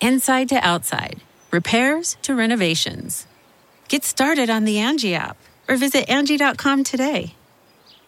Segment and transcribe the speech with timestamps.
[0.00, 3.26] Inside to outside, repairs to renovations.
[3.88, 5.38] Get started on the Angi app
[5.68, 7.34] or visit Angi.com today.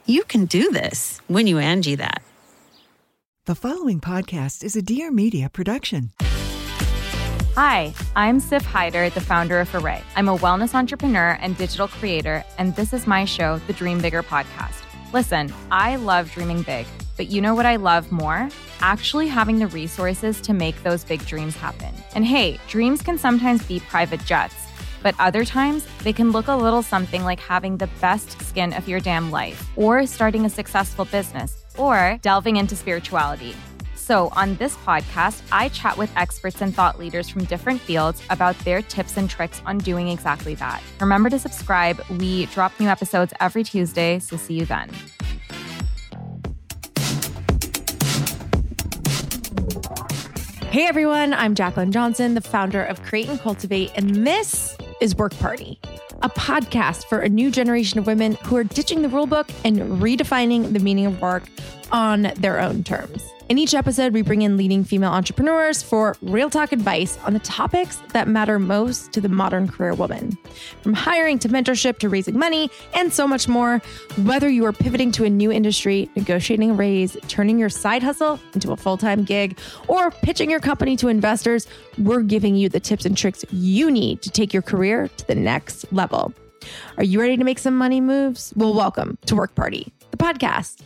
[0.04, 2.22] You can do this when you Angi that.
[3.46, 6.12] The following podcast is a Dear Media production.
[7.54, 10.02] Hi, I'm Sif Hyder, the founder of Array.
[10.14, 14.22] I'm a wellness entrepreneur and digital creator, and this is my show, the Dream Bigger
[14.22, 14.82] podcast.
[15.14, 16.86] Listen, I love dreaming big,
[17.18, 18.48] but you know what I love more?
[18.80, 21.92] Actually having the resources to make those big dreams happen.
[22.14, 24.54] And hey, dreams can sometimes be private jets,
[25.02, 28.88] but other times they can look a little something like having the best skin of
[28.88, 33.54] your damn life, or starting a successful business, or delving into spirituality.
[33.94, 38.58] So, on this podcast, I chat with experts and thought leaders from different fields about
[38.60, 40.82] their tips and tricks on doing exactly that.
[40.98, 42.00] Remember to subscribe.
[42.18, 44.90] We drop new episodes every Tuesday, so see you then.
[50.70, 55.34] Hey everyone, I'm Jaclyn Johnson, the founder of Create and Cultivate, and this is Work
[55.38, 55.80] Party,
[56.20, 60.74] a podcast for a new generation of women who are ditching the rulebook and redefining
[60.74, 61.44] the meaning of work
[61.92, 63.22] on their own terms.
[63.48, 67.38] In each episode, we bring in leading female entrepreneurs for real talk advice on the
[67.38, 70.36] topics that matter most to the modern career woman.
[70.82, 73.78] From hiring to mentorship to raising money and so much more,
[74.24, 78.38] whether you are pivoting to a new industry, negotiating a raise, turning your side hustle
[78.52, 82.80] into a full time gig, or pitching your company to investors, we're giving you the
[82.80, 86.34] tips and tricks you need to take your career to the next level.
[86.98, 88.52] Are you ready to make some money moves?
[88.56, 90.82] Well, welcome to Work Party, the podcast.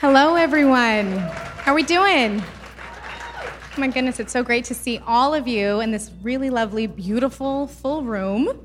[0.00, 1.10] Hello, everyone.
[1.10, 2.40] How are we doing?
[2.40, 6.86] Oh my goodness, it's so great to see all of you in this really lovely,
[6.86, 8.64] beautiful, full room.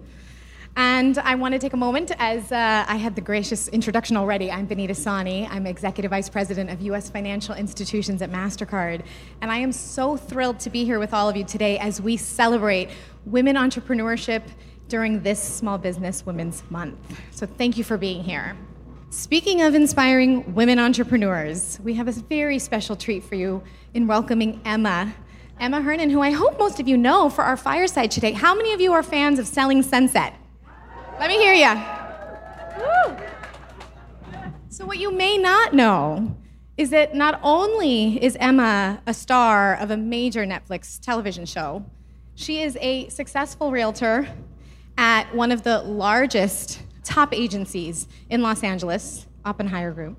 [0.75, 4.51] And I want to take a moment as uh, I had the gracious introduction already.
[4.51, 5.47] I'm Bunita Sawhney.
[5.49, 7.09] I'm Executive Vice President of U.S.
[7.09, 9.03] Financial Institutions at MasterCard.
[9.41, 12.15] And I am so thrilled to be here with all of you today as we
[12.15, 12.91] celebrate
[13.25, 14.43] women entrepreneurship
[14.87, 17.19] during this Small Business Women's Month.
[17.31, 18.55] So thank you for being here.
[19.13, 23.61] Speaking of inspiring women entrepreneurs, we have a very special treat for you
[23.93, 25.13] in welcoming Emma.
[25.59, 28.31] Emma Hernan, who I hope most of you know for our fireside today.
[28.31, 30.33] How many of you are fans of Selling Sunset?
[31.19, 31.79] Let me hear you.
[34.69, 36.35] So, what you may not know
[36.75, 41.85] is that not only is Emma a star of a major Netflix television show,
[42.33, 44.27] she is a successful realtor
[44.97, 50.17] at one of the largest top agencies in Los Angeles, Oppenheim Group.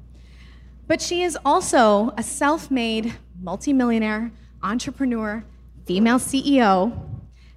[0.86, 5.44] But she is also a self made multimillionaire, entrepreneur,
[5.86, 6.98] female CEO,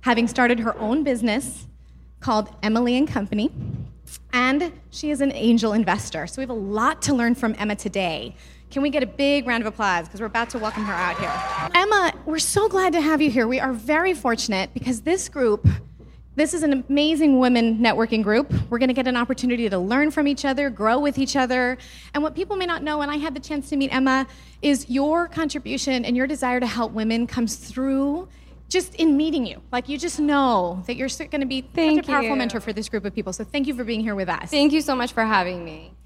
[0.02, 1.68] having started her own business
[2.20, 3.52] called Emma Leigh and Company.
[4.32, 6.28] And she is an angel investor.
[6.28, 8.36] So we have a lot to learn from Emma today.
[8.70, 10.08] Can we get a big round of applause?
[10.08, 11.72] Because we're about to welcome her out here.
[11.74, 13.48] Emma, we're so glad to have you here.
[13.48, 15.68] We are very fortunate because this group
[16.38, 18.54] this is an amazing women networking group.
[18.70, 21.80] We're going to get an opportunity to learn from each other, grow with each other.
[22.14, 24.28] And what people may not know, and I had the chance to meet Emma,
[24.62, 28.30] is your contribution and your desire to help women comes through
[28.70, 29.62] just in meeting you.
[29.72, 32.36] Like you just know that you're going to be thank such a powerful you.
[32.36, 33.34] mentor for this group of people.
[33.34, 34.52] So thank you for being here with us.
[34.52, 35.97] Thank you so much for having me.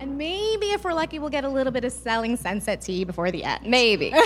[0.00, 3.30] And maybe if we're lucky, we'll get a little bit of selling sunset tea before
[3.30, 3.64] the end.
[3.64, 4.12] Maybe.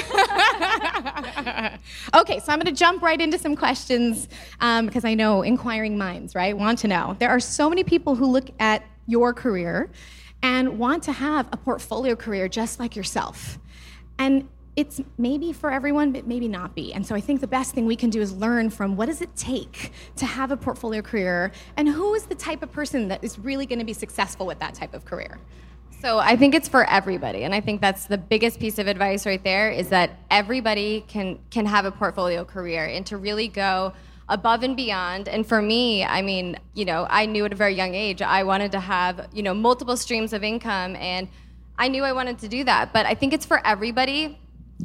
[2.15, 4.29] okay, so I'm going to jump right into some questions
[4.61, 7.17] um, because I know inquiring minds, right, want to know.
[7.19, 9.91] There are so many people who look at your career
[10.43, 13.59] and want to have a portfolio career just like yourself.
[14.19, 14.49] And
[14.79, 16.95] it's maybe for everyone, but maybe not be.
[16.95, 19.21] And so I think the best thing we can do is learn from what does
[19.21, 23.25] it take to have a portfolio career and who is the type of person that
[23.25, 25.41] is really going to be successful with that type of career.
[26.01, 29.27] So I think it's for everybody, and I think that's the biggest piece of advice
[29.27, 33.93] right there is that everybody can can have a portfolio career and to really go
[34.29, 35.29] above and beyond.
[35.29, 38.45] And for me, I mean, you know, I knew at a very young age I
[38.45, 41.27] wanted to have you know multiple streams of income, and
[41.77, 42.93] I knew I wanted to do that.
[42.93, 44.39] But I think it's for everybody,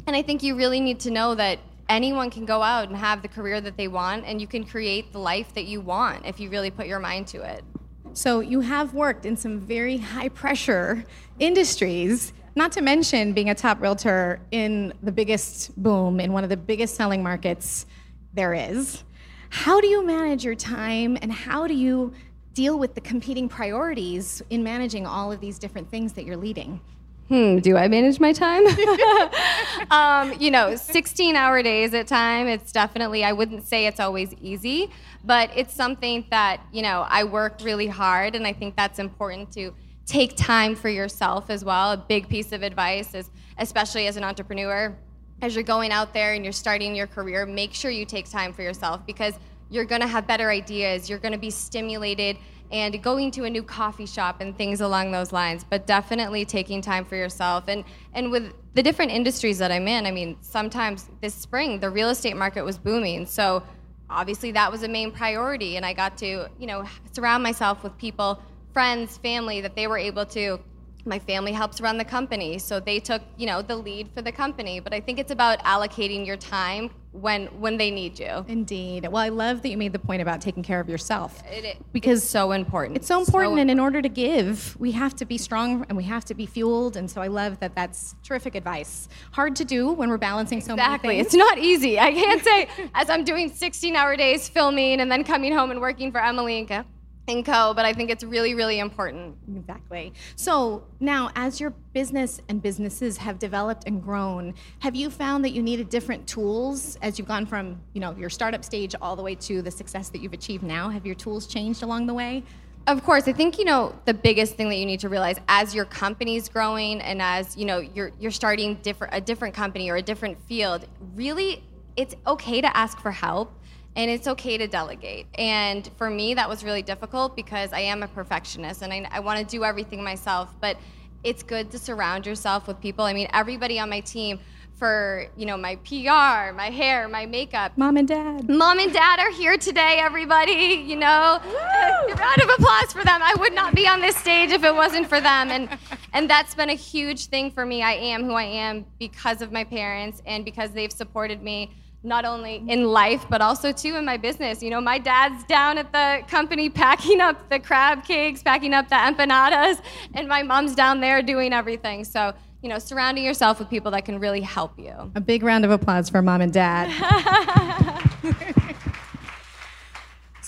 [0.06, 1.58] and I think you really need to know that
[1.88, 5.12] anyone can go out and have the career that they want, and you can create
[5.12, 7.64] the life that you want if you really put your mind to it.
[8.12, 11.04] So you have worked in some very high pressure
[11.38, 16.50] industries, not to mention being a top realtor in the biggest boom in one of
[16.50, 17.86] the biggest selling markets
[18.32, 19.02] there is.
[19.50, 22.12] How do you manage your time and how do you
[22.54, 26.80] deal with the competing priorities in managing all of these different things that you're leading?
[27.28, 28.66] Hmm, do I manage my time?
[29.90, 32.46] um, you know, 16 hour days at time.
[32.48, 34.90] It's definitely, I wouldn't say it's always easy,
[35.24, 39.50] but it's something that, you know, I work really hard and I think that's important
[39.52, 39.72] to
[40.04, 41.92] take time for yourself as well.
[41.92, 44.94] A big piece of advice is, especially as an entrepreneur,
[45.40, 48.52] as you're going out there and you're starting your career, make sure you take time
[48.52, 49.34] for yourself because
[49.70, 51.08] you're going to have better ideas.
[51.08, 52.36] You're going to be stimulated
[52.72, 56.80] and going to a new coffee shop and things along those lines but definitely taking
[56.80, 57.64] time for yourself.
[57.68, 61.90] And and with the different industries that i'm in i mean sometimes this spring the
[61.90, 63.26] real estate market was booming.
[63.26, 63.62] So
[64.10, 67.96] obviously that was a main priority and i got to you know surround myself with
[67.98, 68.40] people
[68.72, 70.58] friends family that they were able to
[71.06, 72.58] my family helps run the company.
[72.58, 74.80] So they took you know the lead for the company.
[74.80, 79.06] But i think it's about allocating your time when when they need you Indeed.
[79.10, 81.42] Well, I love that you made the point about taking care of yourself.
[81.50, 84.90] It- it- because it's so important It's so important, and in order to give, we
[84.92, 86.96] have to be strong and we have to be fueled.
[86.96, 89.08] And so I love that that's terrific advice.
[89.32, 91.08] Hard to do when we're balancing so Exactly.
[91.08, 91.98] many It's not easy.
[92.00, 95.80] I can't say as I'm doing 16 hour days filming and then coming home and
[95.80, 96.84] working for Emma Leigh and Co.
[97.26, 97.72] And Co.
[97.74, 99.36] But I think it's really, really important.
[99.56, 100.12] Exactly.
[100.36, 105.50] So now, as your business and businesses have developed and grown, have you found that
[105.50, 109.22] you needed different tools as you've gone from you know your startup stage all the
[109.22, 110.90] way to the success that you've achieved now?
[110.90, 112.42] Have your tools changed along the way?
[112.86, 115.74] Of course, I think you know the biggest thing that you need to realize as
[115.74, 119.96] your company's growing and as you know you're you're starting different a different company or
[119.96, 120.86] a different field.
[121.14, 121.62] Really,
[121.96, 123.58] it's okay to ask for help
[123.96, 125.26] and it's okay to delegate.
[125.36, 129.20] And for me, that was really difficult because I am a perfectionist and I, I
[129.20, 130.54] want to do everything myself.
[130.60, 130.76] But
[131.22, 133.04] it's good to surround yourself with people.
[133.04, 134.40] I mean, everybody on my team
[134.76, 138.48] for you know my PR, my hair, my makeup, Mom and dad.
[138.48, 140.82] Mom and dad are here today, everybody.
[140.84, 143.20] You know, a round of applause for them.
[143.22, 145.50] I would not be on this stage if it wasn't for them.
[145.50, 145.68] And,
[146.12, 147.82] and that's been a huge thing for me.
[147.82, 151.70] I am who I am because of my parents and because they've supported me
[152.04, 154.62] not only in life but also too in my business.
[154.62, 158.88] You know, my dad's down at the company packing up the crab cakes, packing up
[158.88, 159.80] the empanadas,
[160.14, 162.04] and my mom's down there doing everything.
[162.04, 165.12] So, you know, surrounding yourself with people that can really help you.
[165.14, 168.10] A big round of applause for mom and dad.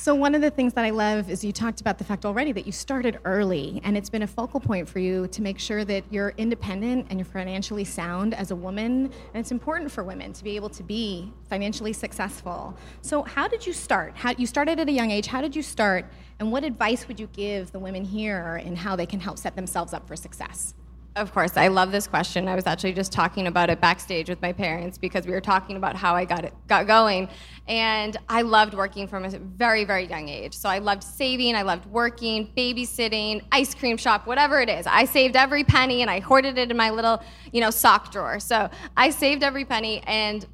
[0.06, 2.52] so, one of the things that I love is you talked about the fact already
[2.52, 5.84] that you started early, and it's been a focal point for you to make sure
[5.84, 9.06] that you're independent and you're financially sound as a woman.
[9.06, 12.78] And it's important for women to be able to be financially successful.
[13.02, 14.12] So, how did you start?
[14.14, 15.26] How, you started at a young age.
[15.26, 16.04] How did you start?
[16.38, 19.56] And what advice would you give the women here in how they can help set
[19.56, 20.76] themselves up for success?
[21.16, 22.46] Of course, I love this question.
[22.46, 25.78] I was actually just talking about it backstage with my parents because we were talking
[25.78, 27.30] about how I got it got going,
[27.66, 30.52] and I loved working from a very very young age.
[30.52, 34.86] So I loved saving, I loved working, babysitting, ice cream shop, whatever it is.
[34.86, 38.38] I saved every penny and I hoarded it in my little you know sock drawer.
[38.38, 40.46] So I saved every penny and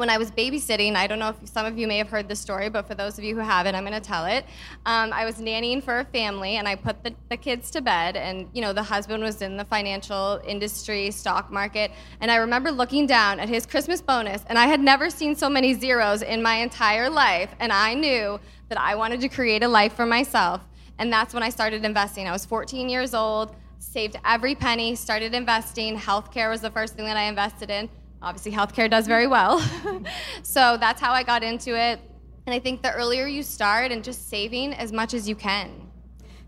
[0.00, 2.40] when I was babysitting, I don't know if some of you may have heard this
[2.40, 4.44] story, but for those of you who haven't, I'm going to tell it.
[4.86, 8.16] Um, I was nannying for a family, and I put the, the kids to bed,
[8.16, 12.72] and you know the husband was in the financial industry, stock market, and I remember
[12.72, 16.42] looking down at his Christmas bonus, and I had never seen so many zeros in
[16.42, 20.62] my entire life, and I knew that I wanted to create a life for myself,
[20.98, 22.26] and that's when I started investing.
[22.26, 25.96] I was 14 years old, saved every penny, started investing.
[25.96, 27.88] Healthcare was the first thing that I invested in
[28.22, 29.60] obviously healthcare does very well.
[30.42, 32.00] so that's how I got into it.
[32.46, 35.88] And I think the earlier you start and just saving as much as you can.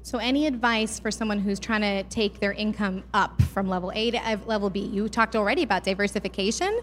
[0.05, 4.11] So, any advice for someone who's trying to take their income up from level A
[4.11, 4.81] to level B?
[4.81, 6.81] You talked already about diversification.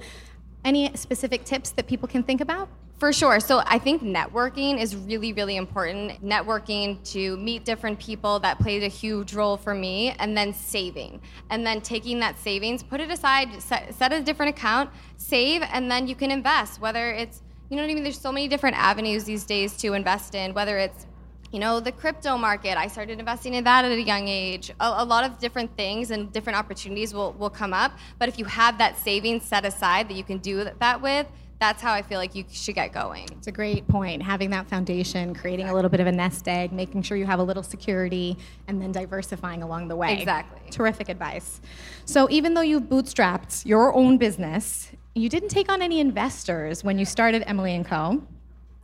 [0.63, 2.69] Any specific tips that people can think about?
[2.99, 3.39] For sure.
[3.39, 6.21] So I think networking is really, really important.
[6.21, 11.21] Networking to meet different people that played a huge role for me, and then saving.
[11.49, 15.89] And then taking that savings, put it aside, set, set a different account, save, and
[15.89, 16.81] then you can invest.
[16.81, 18.03] Whether it's, you know what I mean?
[18.03, 21.05] There's so many different avenues these days to invest in, whether it's
[21.51, 22.77] you know, the crypto market.
[22.77, 24.69] I started investing in that at a young age.
[24.79, 27.97] A, a, lot of different things and different opportunities will, will come up.
[28.19, 31.25] But if you have that savings set aside that you can do that with,
[31.59, 33.27] that's how I feel like you should get going.
[33.33, 34.23] It's a great point.
[34.23, 37.39] Having that foundation, creating a little bit of a nest egg, making sure you have
[37.39, 38.37] a little security,
[38.67, 40.17] and then diversifying along the way.
[40.17, 40.69] Exactly.
[40.71, 41.59] Terrific advice.
[42.05, 46.97] So, even though you've bootstrapped your own business, you didn't take on any investors when
[46.97, 48.23] you started Emma Leigh and Co.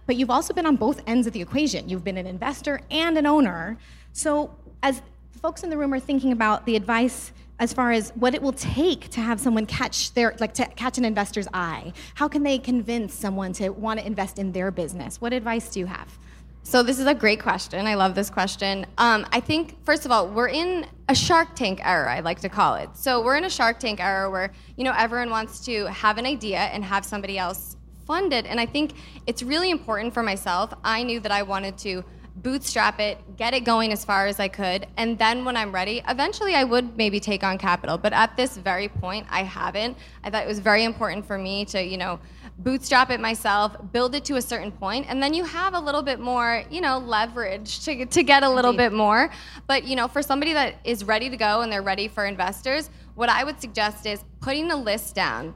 [0.05, 1.88] But you've also been on both ends of the equation.
[1.88, 3.77] You've been an investor and an owner.
[4.12, 4.53] So,
[4.84, 5.01] as
[5.45, 8.51] folks in the room are thinking about the advice as far as what it will
[8.51, 11.93] take to have someone catch their like to catch an investor's eye.
[12.15, 15.21] How can they convince someone to want to invest in their business?
[15.21, 16.17] What advice do you have?
[16.63, 17.85] So this is a great question.
[17.85, 18.87] I love this question.
[18.97, 22.49] Um, i think first of all we're in a shark tank era i like to
[22.49, 22.89] call it.
[22.95, 26.25] So we're in a shark tank era where you know everyone wants to have an
[26.25, 28.47] idea and have somebody else fund it.
[28.47, 28.93] And i think
[29.27, 30.73] it's really important for myself.
[30.83, 32.03] I knew that i wanted to
[32.36, 36.01] bootstrap it, get it going as far as I could, and then when I'm ready,
[36.08, 37.98] eventually I would maybe take on capital.
[37.98, 39.98] But at this very point, I haven't.
[40.24, 42.20] I thought it was very important for me to, you know,
[42.60, 46.01] bootstrap it myself, build it to a certain point, and then you have a little
[46.01, 48.89] bit more, you know, leverage to, to get a little Indeed.
[48.89, 49.30] bit more.
[49.68, 52.89] But, you know, for somebody that is ready to go and they're ready for investors,
[53.15, 55.54] what I would suggest is putting a list down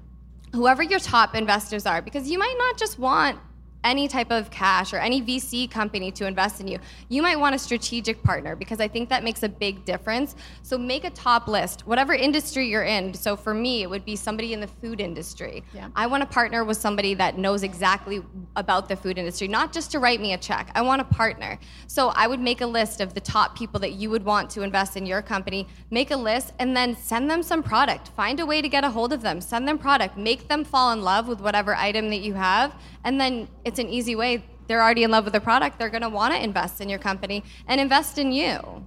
[0.53, 3.37] whoever your top investors are because you might not just want
[3.83, 6.79] any type of cash or any VC company to invest in you.
[7.07, 10.35] You might want a strategic partner because I think that makes a big difference.
[10.63, 13.13] So make a top list, whatever industry you're in.
[13.13, 15.63] So for me, it would be somebody in the food industry.
[15.73, 15.89] Yeah.
[15.95, 18.21] I want to partner with somebody that knows exactly
[18.55, 20.71] about the food industry, not just to write me a check.
[20.75, 21.57] I want a partner.
[21.87, 24.61] So I would make a list of the top people that you would want to
[24.61, 28.09] invest in your company, make a list, and then send them some product.
[28.09, 30.91] Find a way to get a hold of them, send them product, make them fall
[30.91, 34.43] in love with whatever item that you have, and then it's an easy way.
[34.67, 35.79] They're already in love with the product.
[35.79, 38.85] They're going to want to invest in your company and invest in you.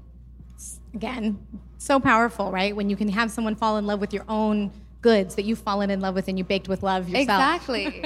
[0.93, 1.39] Again,
[1.79, 2.75] so powerful, right?
[2.75, 5.91] When you can have someone fall in love with your own goods that you've fallen
[5.91, 7.23] in love with and you baked with love yourself.
[7.23, 8.05] Exactly.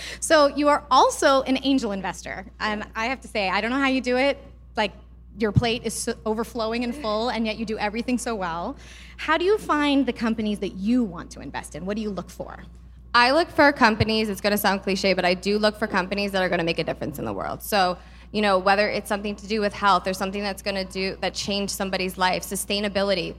[0.20, 2.46] so you are also an angel investor.
[2.60, 4.38] And I have to say, I don't know how you do it.
[4.76, 4.92] Like
[5.38, 8.76] your plate is so overflowing and full, and yet you do everything so well.
[9.16, 11.86] How do you find the companies that you want to invest in?
[11.86, 12.64] What do you look for?
[13.14, 16.32] I look for companies, it's going to sound cliche, but I do look for companies
[16.32, 17.62] that are going to make a difference in the world.
[17.62, 17.96] So,
[18.32, 21.16] you know, whether it's something to do with health or something that's going to do
[21.22, 23.34] that change somebody's life, sustainability,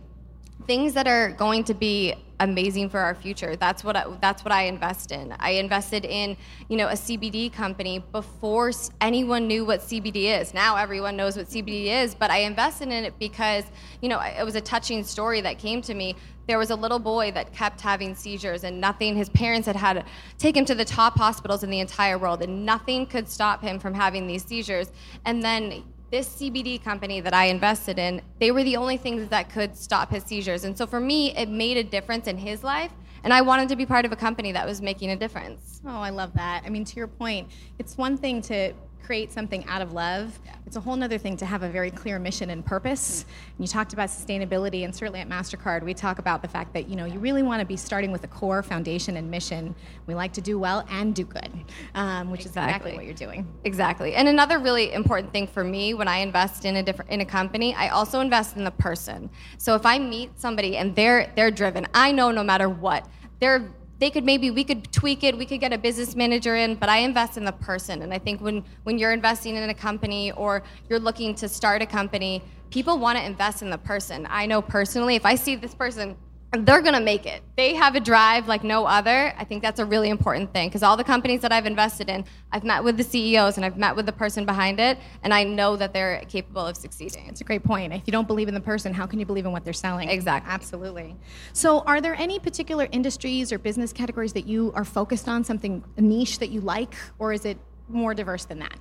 [0.69, 3.55] things that are going to be amazing for our future.
[3.55, 5.35] That's what I, that's what I invest in.
[5.39, 8.71] I invested in, you know, a CBD company before
[9.01, 10.53] anyone knew what CBD is.
[10.53, 13.63] Now everyone knows what CBD is, but I invested in it because,
[14.03, 16.97] you know, it was a touching story that came to me there was a little
[16.97, 20.03] boy that kept having seizures and nothing his parents had had
[20.39, 23.77] take him to the top hospitals in the entire world and nothing could stop him
[23.77, 24.91] from having these seizures
[25.25, 29.49] and then this CBD company that I invested in, they were the only things that
[29.49, 30.63] could stop his seizures.
[30.63, 32.91] And so for me, it made a difference in his life.
[33.23, 35.81] And I wanted to be part of a company that was making a difference.
[35.85, 36.63] Oh, I love that.
[36.65, 40.39] I mean, to your point, it's one thing to create something out of love.
[40.45, 40.53] Yeah.
[40.65, 43.25] It's a whole other thing to have a very clear mission and purpose.
[43.57, 46.87] And you talked about sustainability, and certainly at Mastercard, we talk about the fact that
[46.87, 49.73] you know you really want to be starting with a core foundation and mission.
[50.05, 51.49] We like to do well and do good,
[51.95, 52.61] um, which exactly.
[52.61, 53.47] is exactly what you're doing.
[53.63, 54.13] Exactly.
[54.13, 57.25] And another really important thing for me when I invest in a different in a
[57.25, 59.29] company, I also invest in the person.
[59.57, 63.07] So if I meet somebody and they're they're driven, I know no matter what
[63.39, 66.75] they're they could maybe we could tweak it we could get a business manager in
[66.75, 68.01] but i invest in the person.
[68.01, 71.81] And i think when when you're investing in a company or you're looking to start
[71.81, 72.41] a company
[72.71, 74.27] people want to invest in the person.
[74.29, 76.15] I know personally if i see this person
[76.51, 77.43] they're going to make it.
[77.57, 79.33] They have a drive like no other.
[79.37, 82.25] I think that's a really important thing because all the companies that I've invested in,
[82.51, 85.43] I've met with the CEOs and I've met with the person behind it, and I
[85.43, 87.27] know that they're capable of succeeding.
[87.27, 87.93] It's a great point.
[87.93, 90.09] If you don't believe in the person, how can you believe in what they're selling?
[90.09, 90.51] Exactly.
[90.51, 91.15] Absolutely.
[91.53, 95.83] So, are there any particular industries or business categories that you are focused on, something
[95.97, 98.77] niche that you like, or is it more diverse than that?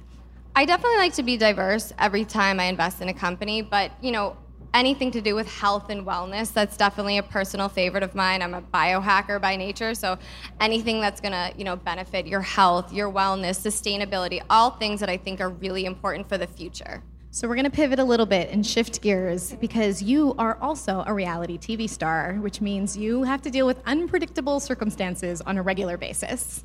[0.56, 4.10] I definitely like to be diverse every time I invest in a company, but you
[4.10, 4.36] know,
[4.74, 8.42] anything to do with health and wellness that's definitely a personal favorite of mine.
[8.42, 10.18] I'm a biohacker by nature so
[10.60, 15.08] anything that's going to you know benefit your health your wellness sustainability all things that
[15.08, 18.24] i think are really important for the future so we're going to pivot a little
[18.24, 23.22] bit and shift gears because you are also a reality TV star, which means you
[23.22, 26.64] have to deal with unpredictable circumstances on a regular basis.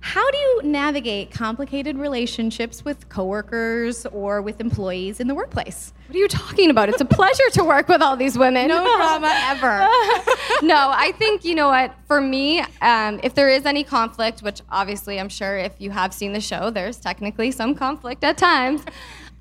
[0.00, 5.94] How do you navigate complicated relationships with coworkers or with employees in the workplace?
[6.08, 6.90] What are you talking about?
[6.90, 8.68] It's a pleasure to work with all these women.
[8.68, 9.78] No drama ever.
[10.62, 14.60] no, I think, you know what, for me, um, if there is any conflict, which
[14.70, 18.84] obviously I'm sure if you have seen the show, there's technically some conflict at times.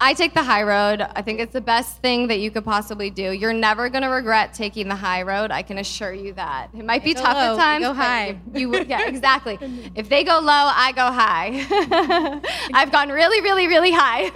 [0.03, 1.01] I take the high road.
[1.15, 3.31] I think it's the best thing that you could possibly do.
[3.31, 5.51] You're never going to regret taking the high road.
[5.51, 6.69] I can assure you that.
[6.75, 7.81] It might be go tough low, at times.
[7.81, 8.39] you go high.
[8.55, 9.59] You, you- yeah, exactly.
[9.95, 12.41] if they go low, I go high.
[12.73, 14.31] I've gone really, really, really high.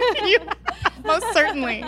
[1.04, 1.84] Most certainly.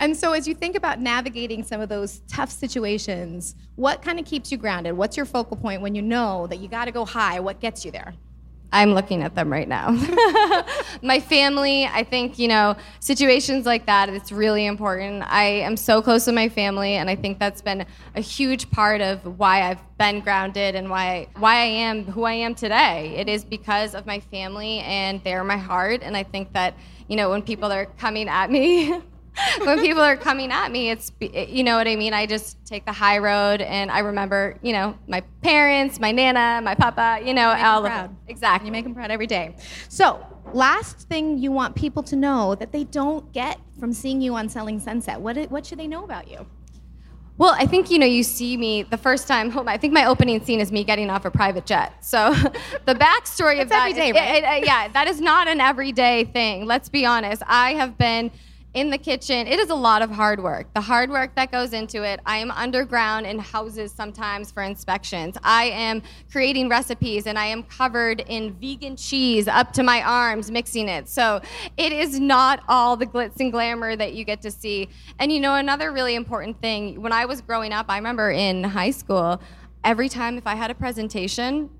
[0.00, 4.24] And so, as you think about navigating some of those tough situations, what kind of
[4.24, 4.96] keeps you grounded?
[4.96, 7.38] What's your focal point when you know that you got to go high?
[7.40, 8.14] What gets you there?
[8.72, 9.90] I'm looking at them right now.
[11.02, 15.24] my family, I think, you know, situations like that, it's really important.
[15.26, 17.84] I am so close to my family, and I think that's been
[18.14, 22.32] a huge part of why I've been grounded and why why I am who I
[22.32, 23.14] am today.
[23.16, 26.02] It is because of my family and they're my heart.
[26.02, 26.74] And I think that,
[27.08, 29.02] you know, when people are coming at me,
[29.64, 32.12] when people are coming at me, it's you know what I mean.
[32.12, 36.60] I just take the high road, and I remember, you know, my parents, my nana,
[36.62, 38.16] my papa, you know, 'em all of proud.
[38.28, 38.66] Exactly.
[38.66, 39.56] You make them proud every day.
[39.88, 44.34] So, last thing you want people to know that they don't get from seeing you
[44.34, 45.20] on Selling Sunset.
[45.20, 46.44] What, what should they know about you?
[47.38, 49.56] Well, I think you know you see me the first time.
[49.66, 52.04] I think my opening scene is me getting off a private jet.
[52.04, 52.34] So
[52.84, 54.42] the backstory of that, every day, it- right?
[54.42, 56.66] it- uh, yeah, that is not an everyday thing.
[56.66, 57.42] Let's be honest.
[57.46, 58.30] I have been
[58.72, 59.46] in the kitchen.
[59.48, 60.72] It is a lot of hard work.
[60.74, 62.20] The hard work that goes into it.
[62.24, 65.36] I am underground in houses sometimes for inspections.
[65.42, 70.50] I am creating recipes and I am covered in vegan cheese up to my arms
[70.50, 71.08] mixing it.
[71.08, 71.40] So
[71.76, 74.88] it is not all the glitz and glamour that you get to see.
[75.18, 78.62] And you know, another really important thing, when I was growing up, I remember in
[78.62, 79.42] high school,
[79.82, 81.70] every time if I had a presentation,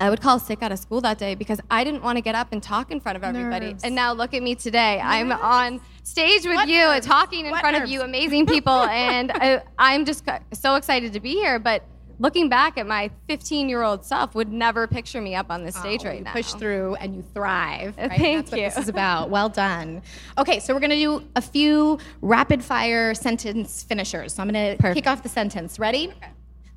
[0.00, 2.34] I would call sick out of school that day because I didn't want to get
[2.34, 3.70] up and talk in front of everybody.
[3.70, 3.84] Nerves.
[3.84, 5.00] And now look at me today.
[5.00, 7.06] I'm on stage with What you, nerves?
[7.06, 11.20] talking in What front of you, amazing people, and I, I'm just so excited to
[11.20, 11.58] be here.
[11.58, 11.82] But
[12.20, 15.74] looking back at my 15 year old self, would never picture me up on this
[15.74, 16.32] stage Oh, right you now.
[16.32, 17.98] push through and you thrive.
[17.98, 18.20] Uh, Right?
[18.20, 18.66] thank That's what you.
[18.66, 19.30] this is about.
[19.34, 20.00] Well done.
[20.38, 24.34] Okay, so we're gonna do a few rapid fire sentence finishers.
[24.34, 24.94] So I'm gonna Perfect.
[24.94, 25.78] kick off the sentence.
[25.80, 26.12] Ready?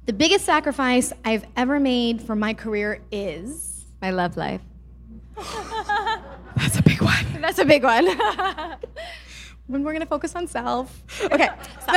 [0.05, 3.85] The biggest sacrifice I've ever made for my career is.
[4.01, 4.61] My love life.
[6.57, 7.41] That's a big one.
[7.41, 8.07] That's a big one.
[9.67, 11.03] When we're gonna focus on self.
[11.23, 11.49] Okay.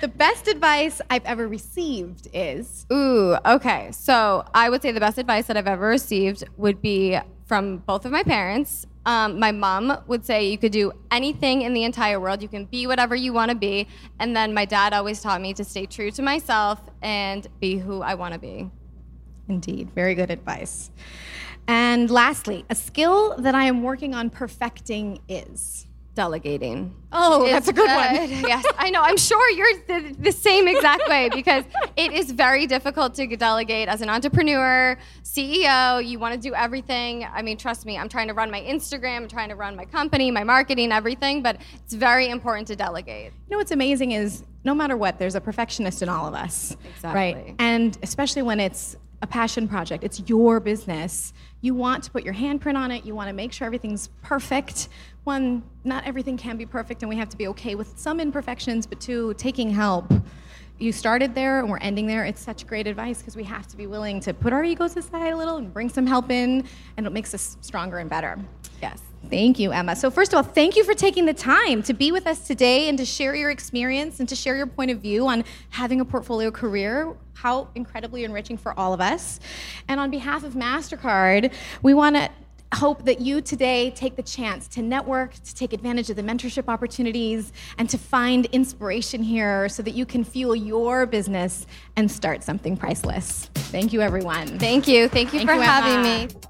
[0.00, 2.86] the best advice I've ever received is.
[2.92, 3.90] Ooh, okay.
[3.90, 8.04] So I would say the best advice that I've ever received would be from both
[8.04, 8.86] of my parents.
[9.04, 12.40] Um, my mom would say you could do anything in the entire world.
[12.40, 13.88] You can be whatever you want to be.
[14.20, 18.00] And then my dad always taught me to stay true to myself and be who
[18.02, 18.70] I want to be.
[19.48, 20.92] Indeed, very good advice.
[21.66, 25.86] And lastly, a skill that I am working on perfecting is.
[26.16, 26.94] Delegating.
[27.12, 28.30] Oh, that's a good one.
[28.46, 29.00] yes, I know.
[29.00, 31.64] I'm sure you're the, the same exact way because
[31.96, 36.04] it is very difficult to delegate as an entrepreneur, CEO.
[36.04, 37.24] You want to do everything.
[37.32, 39.84] I mean, trust me, I'm trying to run my Instagram, I'm trying to run my
[39.84, 43.32] company, my marketing, everything, but it's very important to delegate.
[43.48, 46.76] You know what's amazing is no matter what, there's a perfectionist in all of us.
[47.02, 47.54] Right?
[47.60, 51.32] And especially when it's a passion project, it's your business.
[51.62, 54.88] You want to put your handprint on it, you want to make sure everything's perfect.
[55.24, 58.86] One, not everything can be perfect, and we have to be okay with some imperfections,
[58.86, 60.10] but two, taking help.
[60.78, 62.24] You started there and we're ending there.
[62.24, 65.34] It's such great advice because we have to be willing to put our egos aside
[65.34, 66.64] a little and bring some help in,
[66.96, 68.38] and it makes us stronger and better.
[68.80, 69.02] Yes.
[69.28, 69.94] Thank you, Emma.
[69.94, 72.88] So, first of all, thank you for taking the time to be with us today
[72.88, 76.04] and to share your experience and to share your point of view on having a
[76.04, 77.14] portfolio career.
[77.34, 79.40] How incredibly enriching for all of us.
[79.88, 81.52] And on behalf of MasterCard,
[81.82, 82.30] we want to
[82.74, 86.68] hope that you today take the chance to network, to take advantage of the mentorship
[86.68, 92.42] opportunities, and to find inspiration here so that you can fuel your business and start
[92.44, 93.50] something priceless.
[93.54, 94.58] Thank you, everyone.
[94.58, 95.08] Thank you.
[95.08, 96.26] Thank you Thank for you, having Emma.
[96.26, 96.49] me.